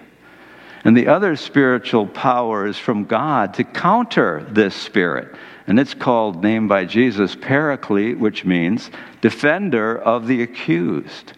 And 0.85 0.97
the 0.97 1.09
other 1.09 1.35
spiritual 1.37 2.07
power 2.07 2.67
is 2.67 2.79
from 2.79 3.05
God 3.05 3.55
to 3.55 3.65
counter 3.65 4.47
this 4.51 4.75
spirit 4.75 5.35
and 5.67 5.81
it's 5.81 5.95
called, 5.95 6.43
named 6.43 6.69
by 6.69 6.85
Jesus, 6.85 7.35
Paraclete, 7.35 8.19
which 8.19 8.45
means 8.45 8.91
defender 9.23 9.97
of 9.97 10.27
the 10.27 10.43
accused. 10.43 11.33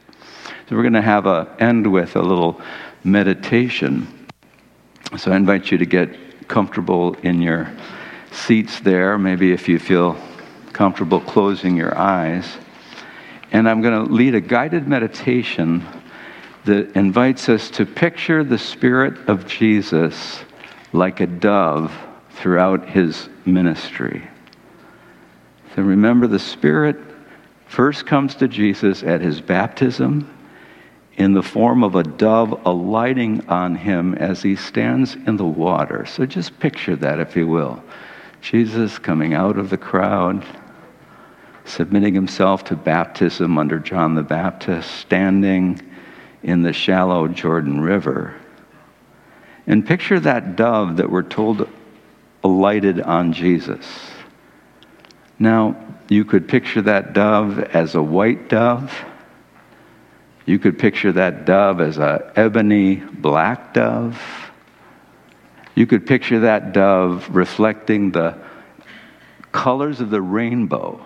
So 0.68 0.74
we're 0.74 0.82
going 0.82 0.94
to 0.94 1.02
have 1.02 1.26
a 1.26 1.54
end 1.60 1.92
with 1.92 2.16
a 2.16 2.22
little 2.22 2.60
meditation. 3.04 4.26
So 5.16 5.30
I 5.30 5.36
invite 5.36 5.70
you 5.70 5.78
to 5.78 5.86
get 5.86 6.48
comfortable 6.48 7.14
in 7.22 7.40
your 7.40 7.70
seats 8.32 8.80
there. 8.80 9.16
Maybe 9.16 9.52
if 9.52 9.68
you 9.68 9.78
feel 9.78 10.16
comfortable 10.72 11.20
closing 11.20 11.76
your 11.76 11.96
eyes. 11.96 12.56
And 13.52 13.68
I'm 13.68 13.80
going 13.80 14.06
to 14.06 14.12
lead 14.12 14.34
a 14.34 14.40
guided 14.40 14.88
meditation 14.88 15.86
that 16.66 16.96
invites 16.96 17.48
us 17.48 17.70
to 17.70 17.86
picture 17.86 18.42
the 18.42 18.58
Spirit 18.58 19.28
of 19.28 19.46
Jesus 19.46 20.44
like 20.92 21.20
a 21.20 21.26
dove 21.26 21.96
throughout 22.30 22.88
his 22.88 23.28
ministry. 23.44 24.28
So 25.74 25.82
remember, 25.82 26.26
the 26.26 26.40
Spirit 26.40 26.96
first 27.66 28.04
comes 28.04 28.34
to 28.36 28.48
Jesus 28.48 29.04
at 29.04 29.20
his 29.20 29.40
baptism 29.40 30.32
in 31.16 31.32
the 31.32 31.42
form 31.42 31.84
of 31.84 31.94
a 31.94 32.02
dove 32.02 32.66
alighting 32.66 33.48
on 33.48 33.76
him 33.76 34.14
as 34.16 34.42
he 34.42 34.56
stands 34.56 35.14
in 35.14 35.36
the 35.36 35.44
water. 35.44 36.04
So 36.04 36.26
just 36.26 36.58
picture 36.58 36.96
that, 36.96 37.20
if 37.20 37.36
you 37.36 37.46
will. 37.46 37.82
Jesus 38.40 38.98
coming 38.98 39.34
out 39.34 39.56
of 39.56 39.70
the 39.70 39.78
crowd, 39.78 40.44
submitting 41.64 42.14
himself 42.14 42.64
to 42.64 42.76
baptism 42.76 43.56
under 43.56 43.78
John 43.78 44.14
the 44.14 44.22
Baptist, 44.22 44.90
standing 44.90 45.80
in 46.46 46.62
the 46.62 46.72
shallow 46.72 47.26
Jordan 47.26 47.80
River. 47.80 48.32
And 49.66 49.84
picture 49.84 50.20
that 50.20 50.54
dove 50.54 50.98
that 50.98 51.10
we're 51.10 51.24
told 51.24 51.68
alighted 52.44 53.00
on 53.00 53.32
Jesus. 53.32 53.84
Now, 55.40 55.76
you 56.08 56.24
could 56.24 56.46
picture 56.46 56.82
that 56.82 57.12
dove 57.12 57.58
as 57.58 57.96
a 57.96 58.02
white 58.02 58.48
dove. 58.48 58.94
You 60.46 60.60
could 60.60 60.78
picture 60.78 61.10
that 61.12 61.46
dove 61.46 61.80
as 61.80 61.98
a 61.98 62.32
ebony 62.36 62.94
black 62.94 63.74
dove. 63.74 64.22
You 65.74 65.88
could 65.88 66.06
picture 66.06 66.40
that 66.40 66.72
dove 66.72 67.28
reflecting 67.30 68.12
the 68.12 68.38
colors 69.50 70.00
of 70.00 70.10
the 70.10 70.22
rainbow. 70.22 71.04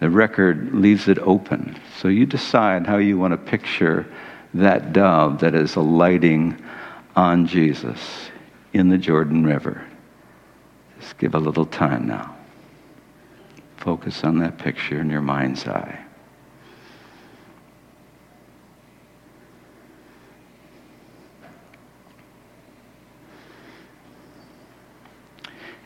The 0.00 0.10
record 0.10 0.74
leaves 0.74 1.08
it 1.08 1.18
open. 1.18 1.78
So 2.00 2.08
you 2.08 2.26
decide 2.26 2.86
how 2.86 2.98
you 2.98 3.18
want 3.18 3.32
to 3.32 3.38
picture 3.38 4.06
that 4.54 4.92
dove 4.92 5.40
that 5.40 5.54
is 5.54 5.76
alighting 5.76 6.62
on 7.14 7.46
Jesus 7.46 8.30
in 8.72 8.88
the 8.88 8.98
Jordan 8.98 9.44
River. 9.44 9.86
Just 11.00 11.18
give 11.18 11.34
a 11.34 11.38
little 11.38 11.66
time 11.66 12.06
now. 12.06 12.36
Focus 13.78 14.24
on 14.24 14.38
that 14.38 14.58
picture 14.58 15.00
in 15.00 15.10
your 15.10 15.22
mind's 15.22 15.66
eye. 15.66 16.05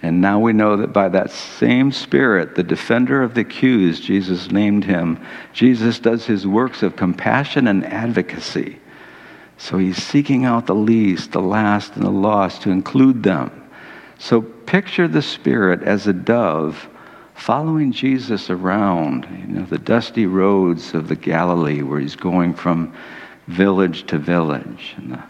And 0.02 0.20
now 0.20 0.40
we 0.40 0.52
know 0.54 0.76
that 0.76 0.92
by 0.92 1.10
that 1.10 1.30
same 1.30 1.92
Spirit, 1.92 2.54
the 2.54 2.62
defender 2.62 3.22
of 3.22 3.34
the 3.34 3.42
accused, 3.42 4.02
Jesus 4.02 4.50
named 4.50 4.84
him, 4.84 5.24
Jesus 5.52 5.98
does 5.98 6.24
his 6.24 6.46
works 6.46 6.82
of 6.82 6.96
compassion 6.96 7.66
and 7.66 7.84
advocacy. 7.84 8.78
So 9.58 9.76
he's 9.76 10.02
seeking 10.02 10.46
out 10.46 10.66
the 10.66 10.74
least, 10.74 11.32
the 11.32 11.42
last, 11.42 11.96
and 11.96 12.04
the 12.04 12.10
lost 12.10 12.62
to 12.62 12.70
include 12.70 13.22
them. 13.22 13.70
So 14.18 14.40
picture 14.40 15.06
the 15.06 15.20
Spirit 15.20 15.82
as 15.82 16.06
a 16.06 16.14
dove 16.14 16.88
following 17.34 17.92
Jesus 17.92 18.48
around, 18.48 19.26
you 19.30 19.54
know, 19.54 19.64
the 19.64 19.78
dusty 19.78 20.24
roads 20.24 20.94
of 20.94 21.08
the 21.08 21.16
Galilee 21.16 21.82
where 21.82 22.00
he's 22.00 22.16
going 22.16 22.54
from 22.54 22.94
village 23.48 24.06
to 24.06 24.18
village, 24.18 24.94
and 24.96 25.12
the 25.12 25.22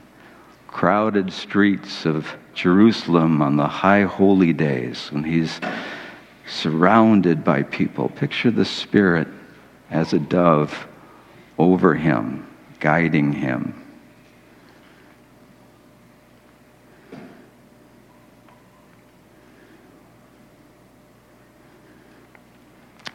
crowded 0.71 1.33
streets 1.33 2.07
of 2.07 2.37
Jerusalem 2.55 3.43
on 3.43 3.57
the 3.57 3.67
high 3.67 4.03
holy 4.03 4.53
days 4.53 5.11
when 5.11 5.25
he's 5.25 5.61
surrounded 6.47 7.45
by 7.45 7.63
people. 7.65 8.09
Picture 8.09 8.51
the 8.51 8.65
Spirit 8.65 9.27
as 9.91 10.13
a 10.13 10.19
dove 10.19 10.87
over 11.59 11.95
him, 11.95 12.47
guiding 12.79 13.33
him. 13.33 13.75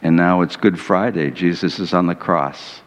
And 0.01 0.15
now 0.15 0.41
it's 0.41 0.55
Good 0.55 0.79
Friday. 0.79 1.31
Jesus 1.31 1.79
is 1.79 1.93
on 1.93 2.05
the 2.05 2.13
cross. 2.15 2.81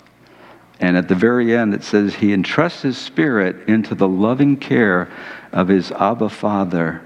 And 0.80 0.96
at 0.96 1.08
the 1.08 1.14
very 1.14 1.56
end, 1.56 1.74
it 1.74 1.82
says, 1.82 2.14
He 2.14 2.32
entrusts 2.32 2.82
His 2.82 2.96
Spirit 2.96 3.68
into 3.68 3.94
the 3.94 4.08
loving 4.08 4.56
care 4.56 5.10
of 5.52 5.68
His 5.68 5.90
Abba 5.92 6.28
Father 6.28 7.02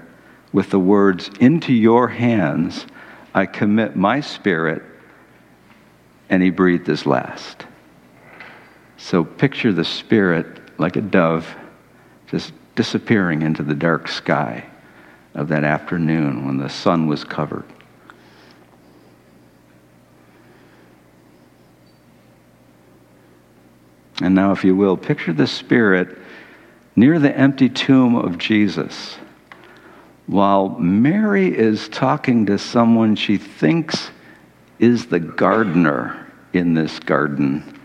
with 0.51 0.69
the 0.69 0.79
words, 0.79 1.29
Into 1.39 1.73
your 1.73 2.09
hands 2.09 2.85
I 3.33 3.47
commit 3.47 3.95
my 3.95 4.19
spirit. 4.19 4.83
And 6.29 6.43
He 6.43 6.51
breathed 6.51 6.87
His 6.87 7.05
last. 7.05 7.65
So 8.97 9.23
picture 9.23 9.73
the 9.73 9.83
Spirit 9.83 10.79
like 10.79 10.95
a 10.95 11.01
dove 11.01 11.55
just 12.27 12.53
disappearing 12.75 13.41
into 13.41 13.63
the 13.63 13.75
dark 13.75 14.07
sky 14.07 14.65
of 15.35 15.47
that 15.49 15.63
afternoon 15.63 16.45
when 16.45 16.57
the 16.57 16.69
sun 16.69 17.07
was 17.07 17.23
covered. 17.23 17.65
And 24.23 24.35
now, 24.35 24.53
if 24.53 24.63
you 24.63 24.73
will, 24.73 24.95
picture 24.95 25.33
the 25.33 25.47
Spirit 25.47 26.17
near 26.95 27.19
the 27.19 27.37
empty 27.37 27.67
tomb 27.67 28.15
of 28.15 28.37
Jesus 28.37 29.17
while 30.27 30.69
Mary 30.79 31.53
is 31.53 31.89
talking 31.89 32.45
to 32.45 32.57
someone 32.57 33.17
she 33.17 33.35
thinks 33.35 34.11
is 34.79 35.07
the 35.07 35.19
gardener 35.19 36.25
in 36.53 36.73
this 36.73 36.99
garden 36.99 37.81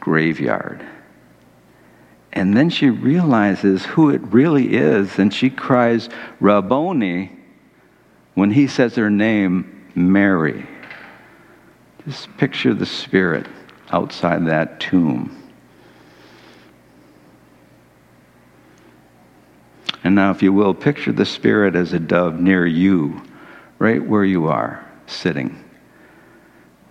graveyard. 0.00 0.82
And 2.32 2.56
then 2.56 2.70
she 2.70 2.88
realizes 2.88 3.84
who 3.84 4.08
it 4.08 4.22
really 4.22 4.74
is, 4.74 5.18
and 5.18 5.34
she 5.34 5.50
cries, 5.50 6.08
Rabboni, 6.40 7.30
when 8.32 8.52
he 8.52 8.68
says 8.68 8.94
her 8.96 9.10
name, 9.10 9.90
Mary. 9.94 10.66
Just 12.06 12.34
picture 12.38 12.72
the 12.72 12.86
Spirit 12.86 13.46
outside 13.90 14.46
that 14.46 14.80
tomb. 14.80 15.41
And 20.04 20.14
now, 20.14 20.30
if 20.30 20.42
you 20.42 20.52
will, 20.52 20.74
picture 20.74 21.12
the 21.12 21.24
Spirit 21.24 21.76
as 21.76 21.92
a 21.92 21.98
dove 21.98 22.40
near 22.40 22.66
you, 22.66 23.22
right 23.78 24.04
where 24.04 24.24
you 24.24 24.48
are, 24.48 24.84
sitting. 25.06 25.62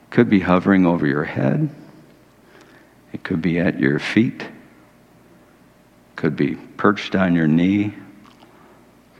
Could 0.10 0.30
be 0.30 0.40
hovering 0.40 0.86
over 0.86 1.06
your 1.06 1.24
head, 1.24 1.70
it 3.14 3.24
could 3.24 3.42
be 3.42 3.60
at 3.60 3.80
your 3.80 4.00
feet, 4.00 4.48
could 6.16 6.36
be 6.36 6.56
perched 6.56 7.16
on 7.16 7.36
your 7.36 7.48
knee. 7.48 7.94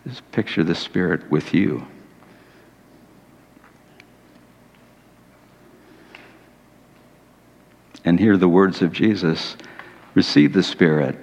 Just 0.08 0.32
picture 0.32 0.64
the 0.64 0.76
Spirit 0.76 1.30
with 1.30 1.54
you. 1.54 1.86
and 8.04 8.20
hear 8.20 8.38
the 8.38 8.48
words 8.48 8.82
of 8.82 8.92
Jesus 8.92 9.56
receive 10.14 10.54
the 10.54 10.64
Spirit, 10.64 11.16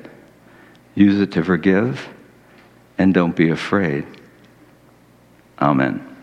use 0.94 1.20
it 1.20 1.32
to 1.32 1.44
forgive, 1.44 2.08
and 2.98 3.14
don't 3.14 3.34
be 3.34 3.50
afraid. 3.50 4.04
Amen. 5.60 6.17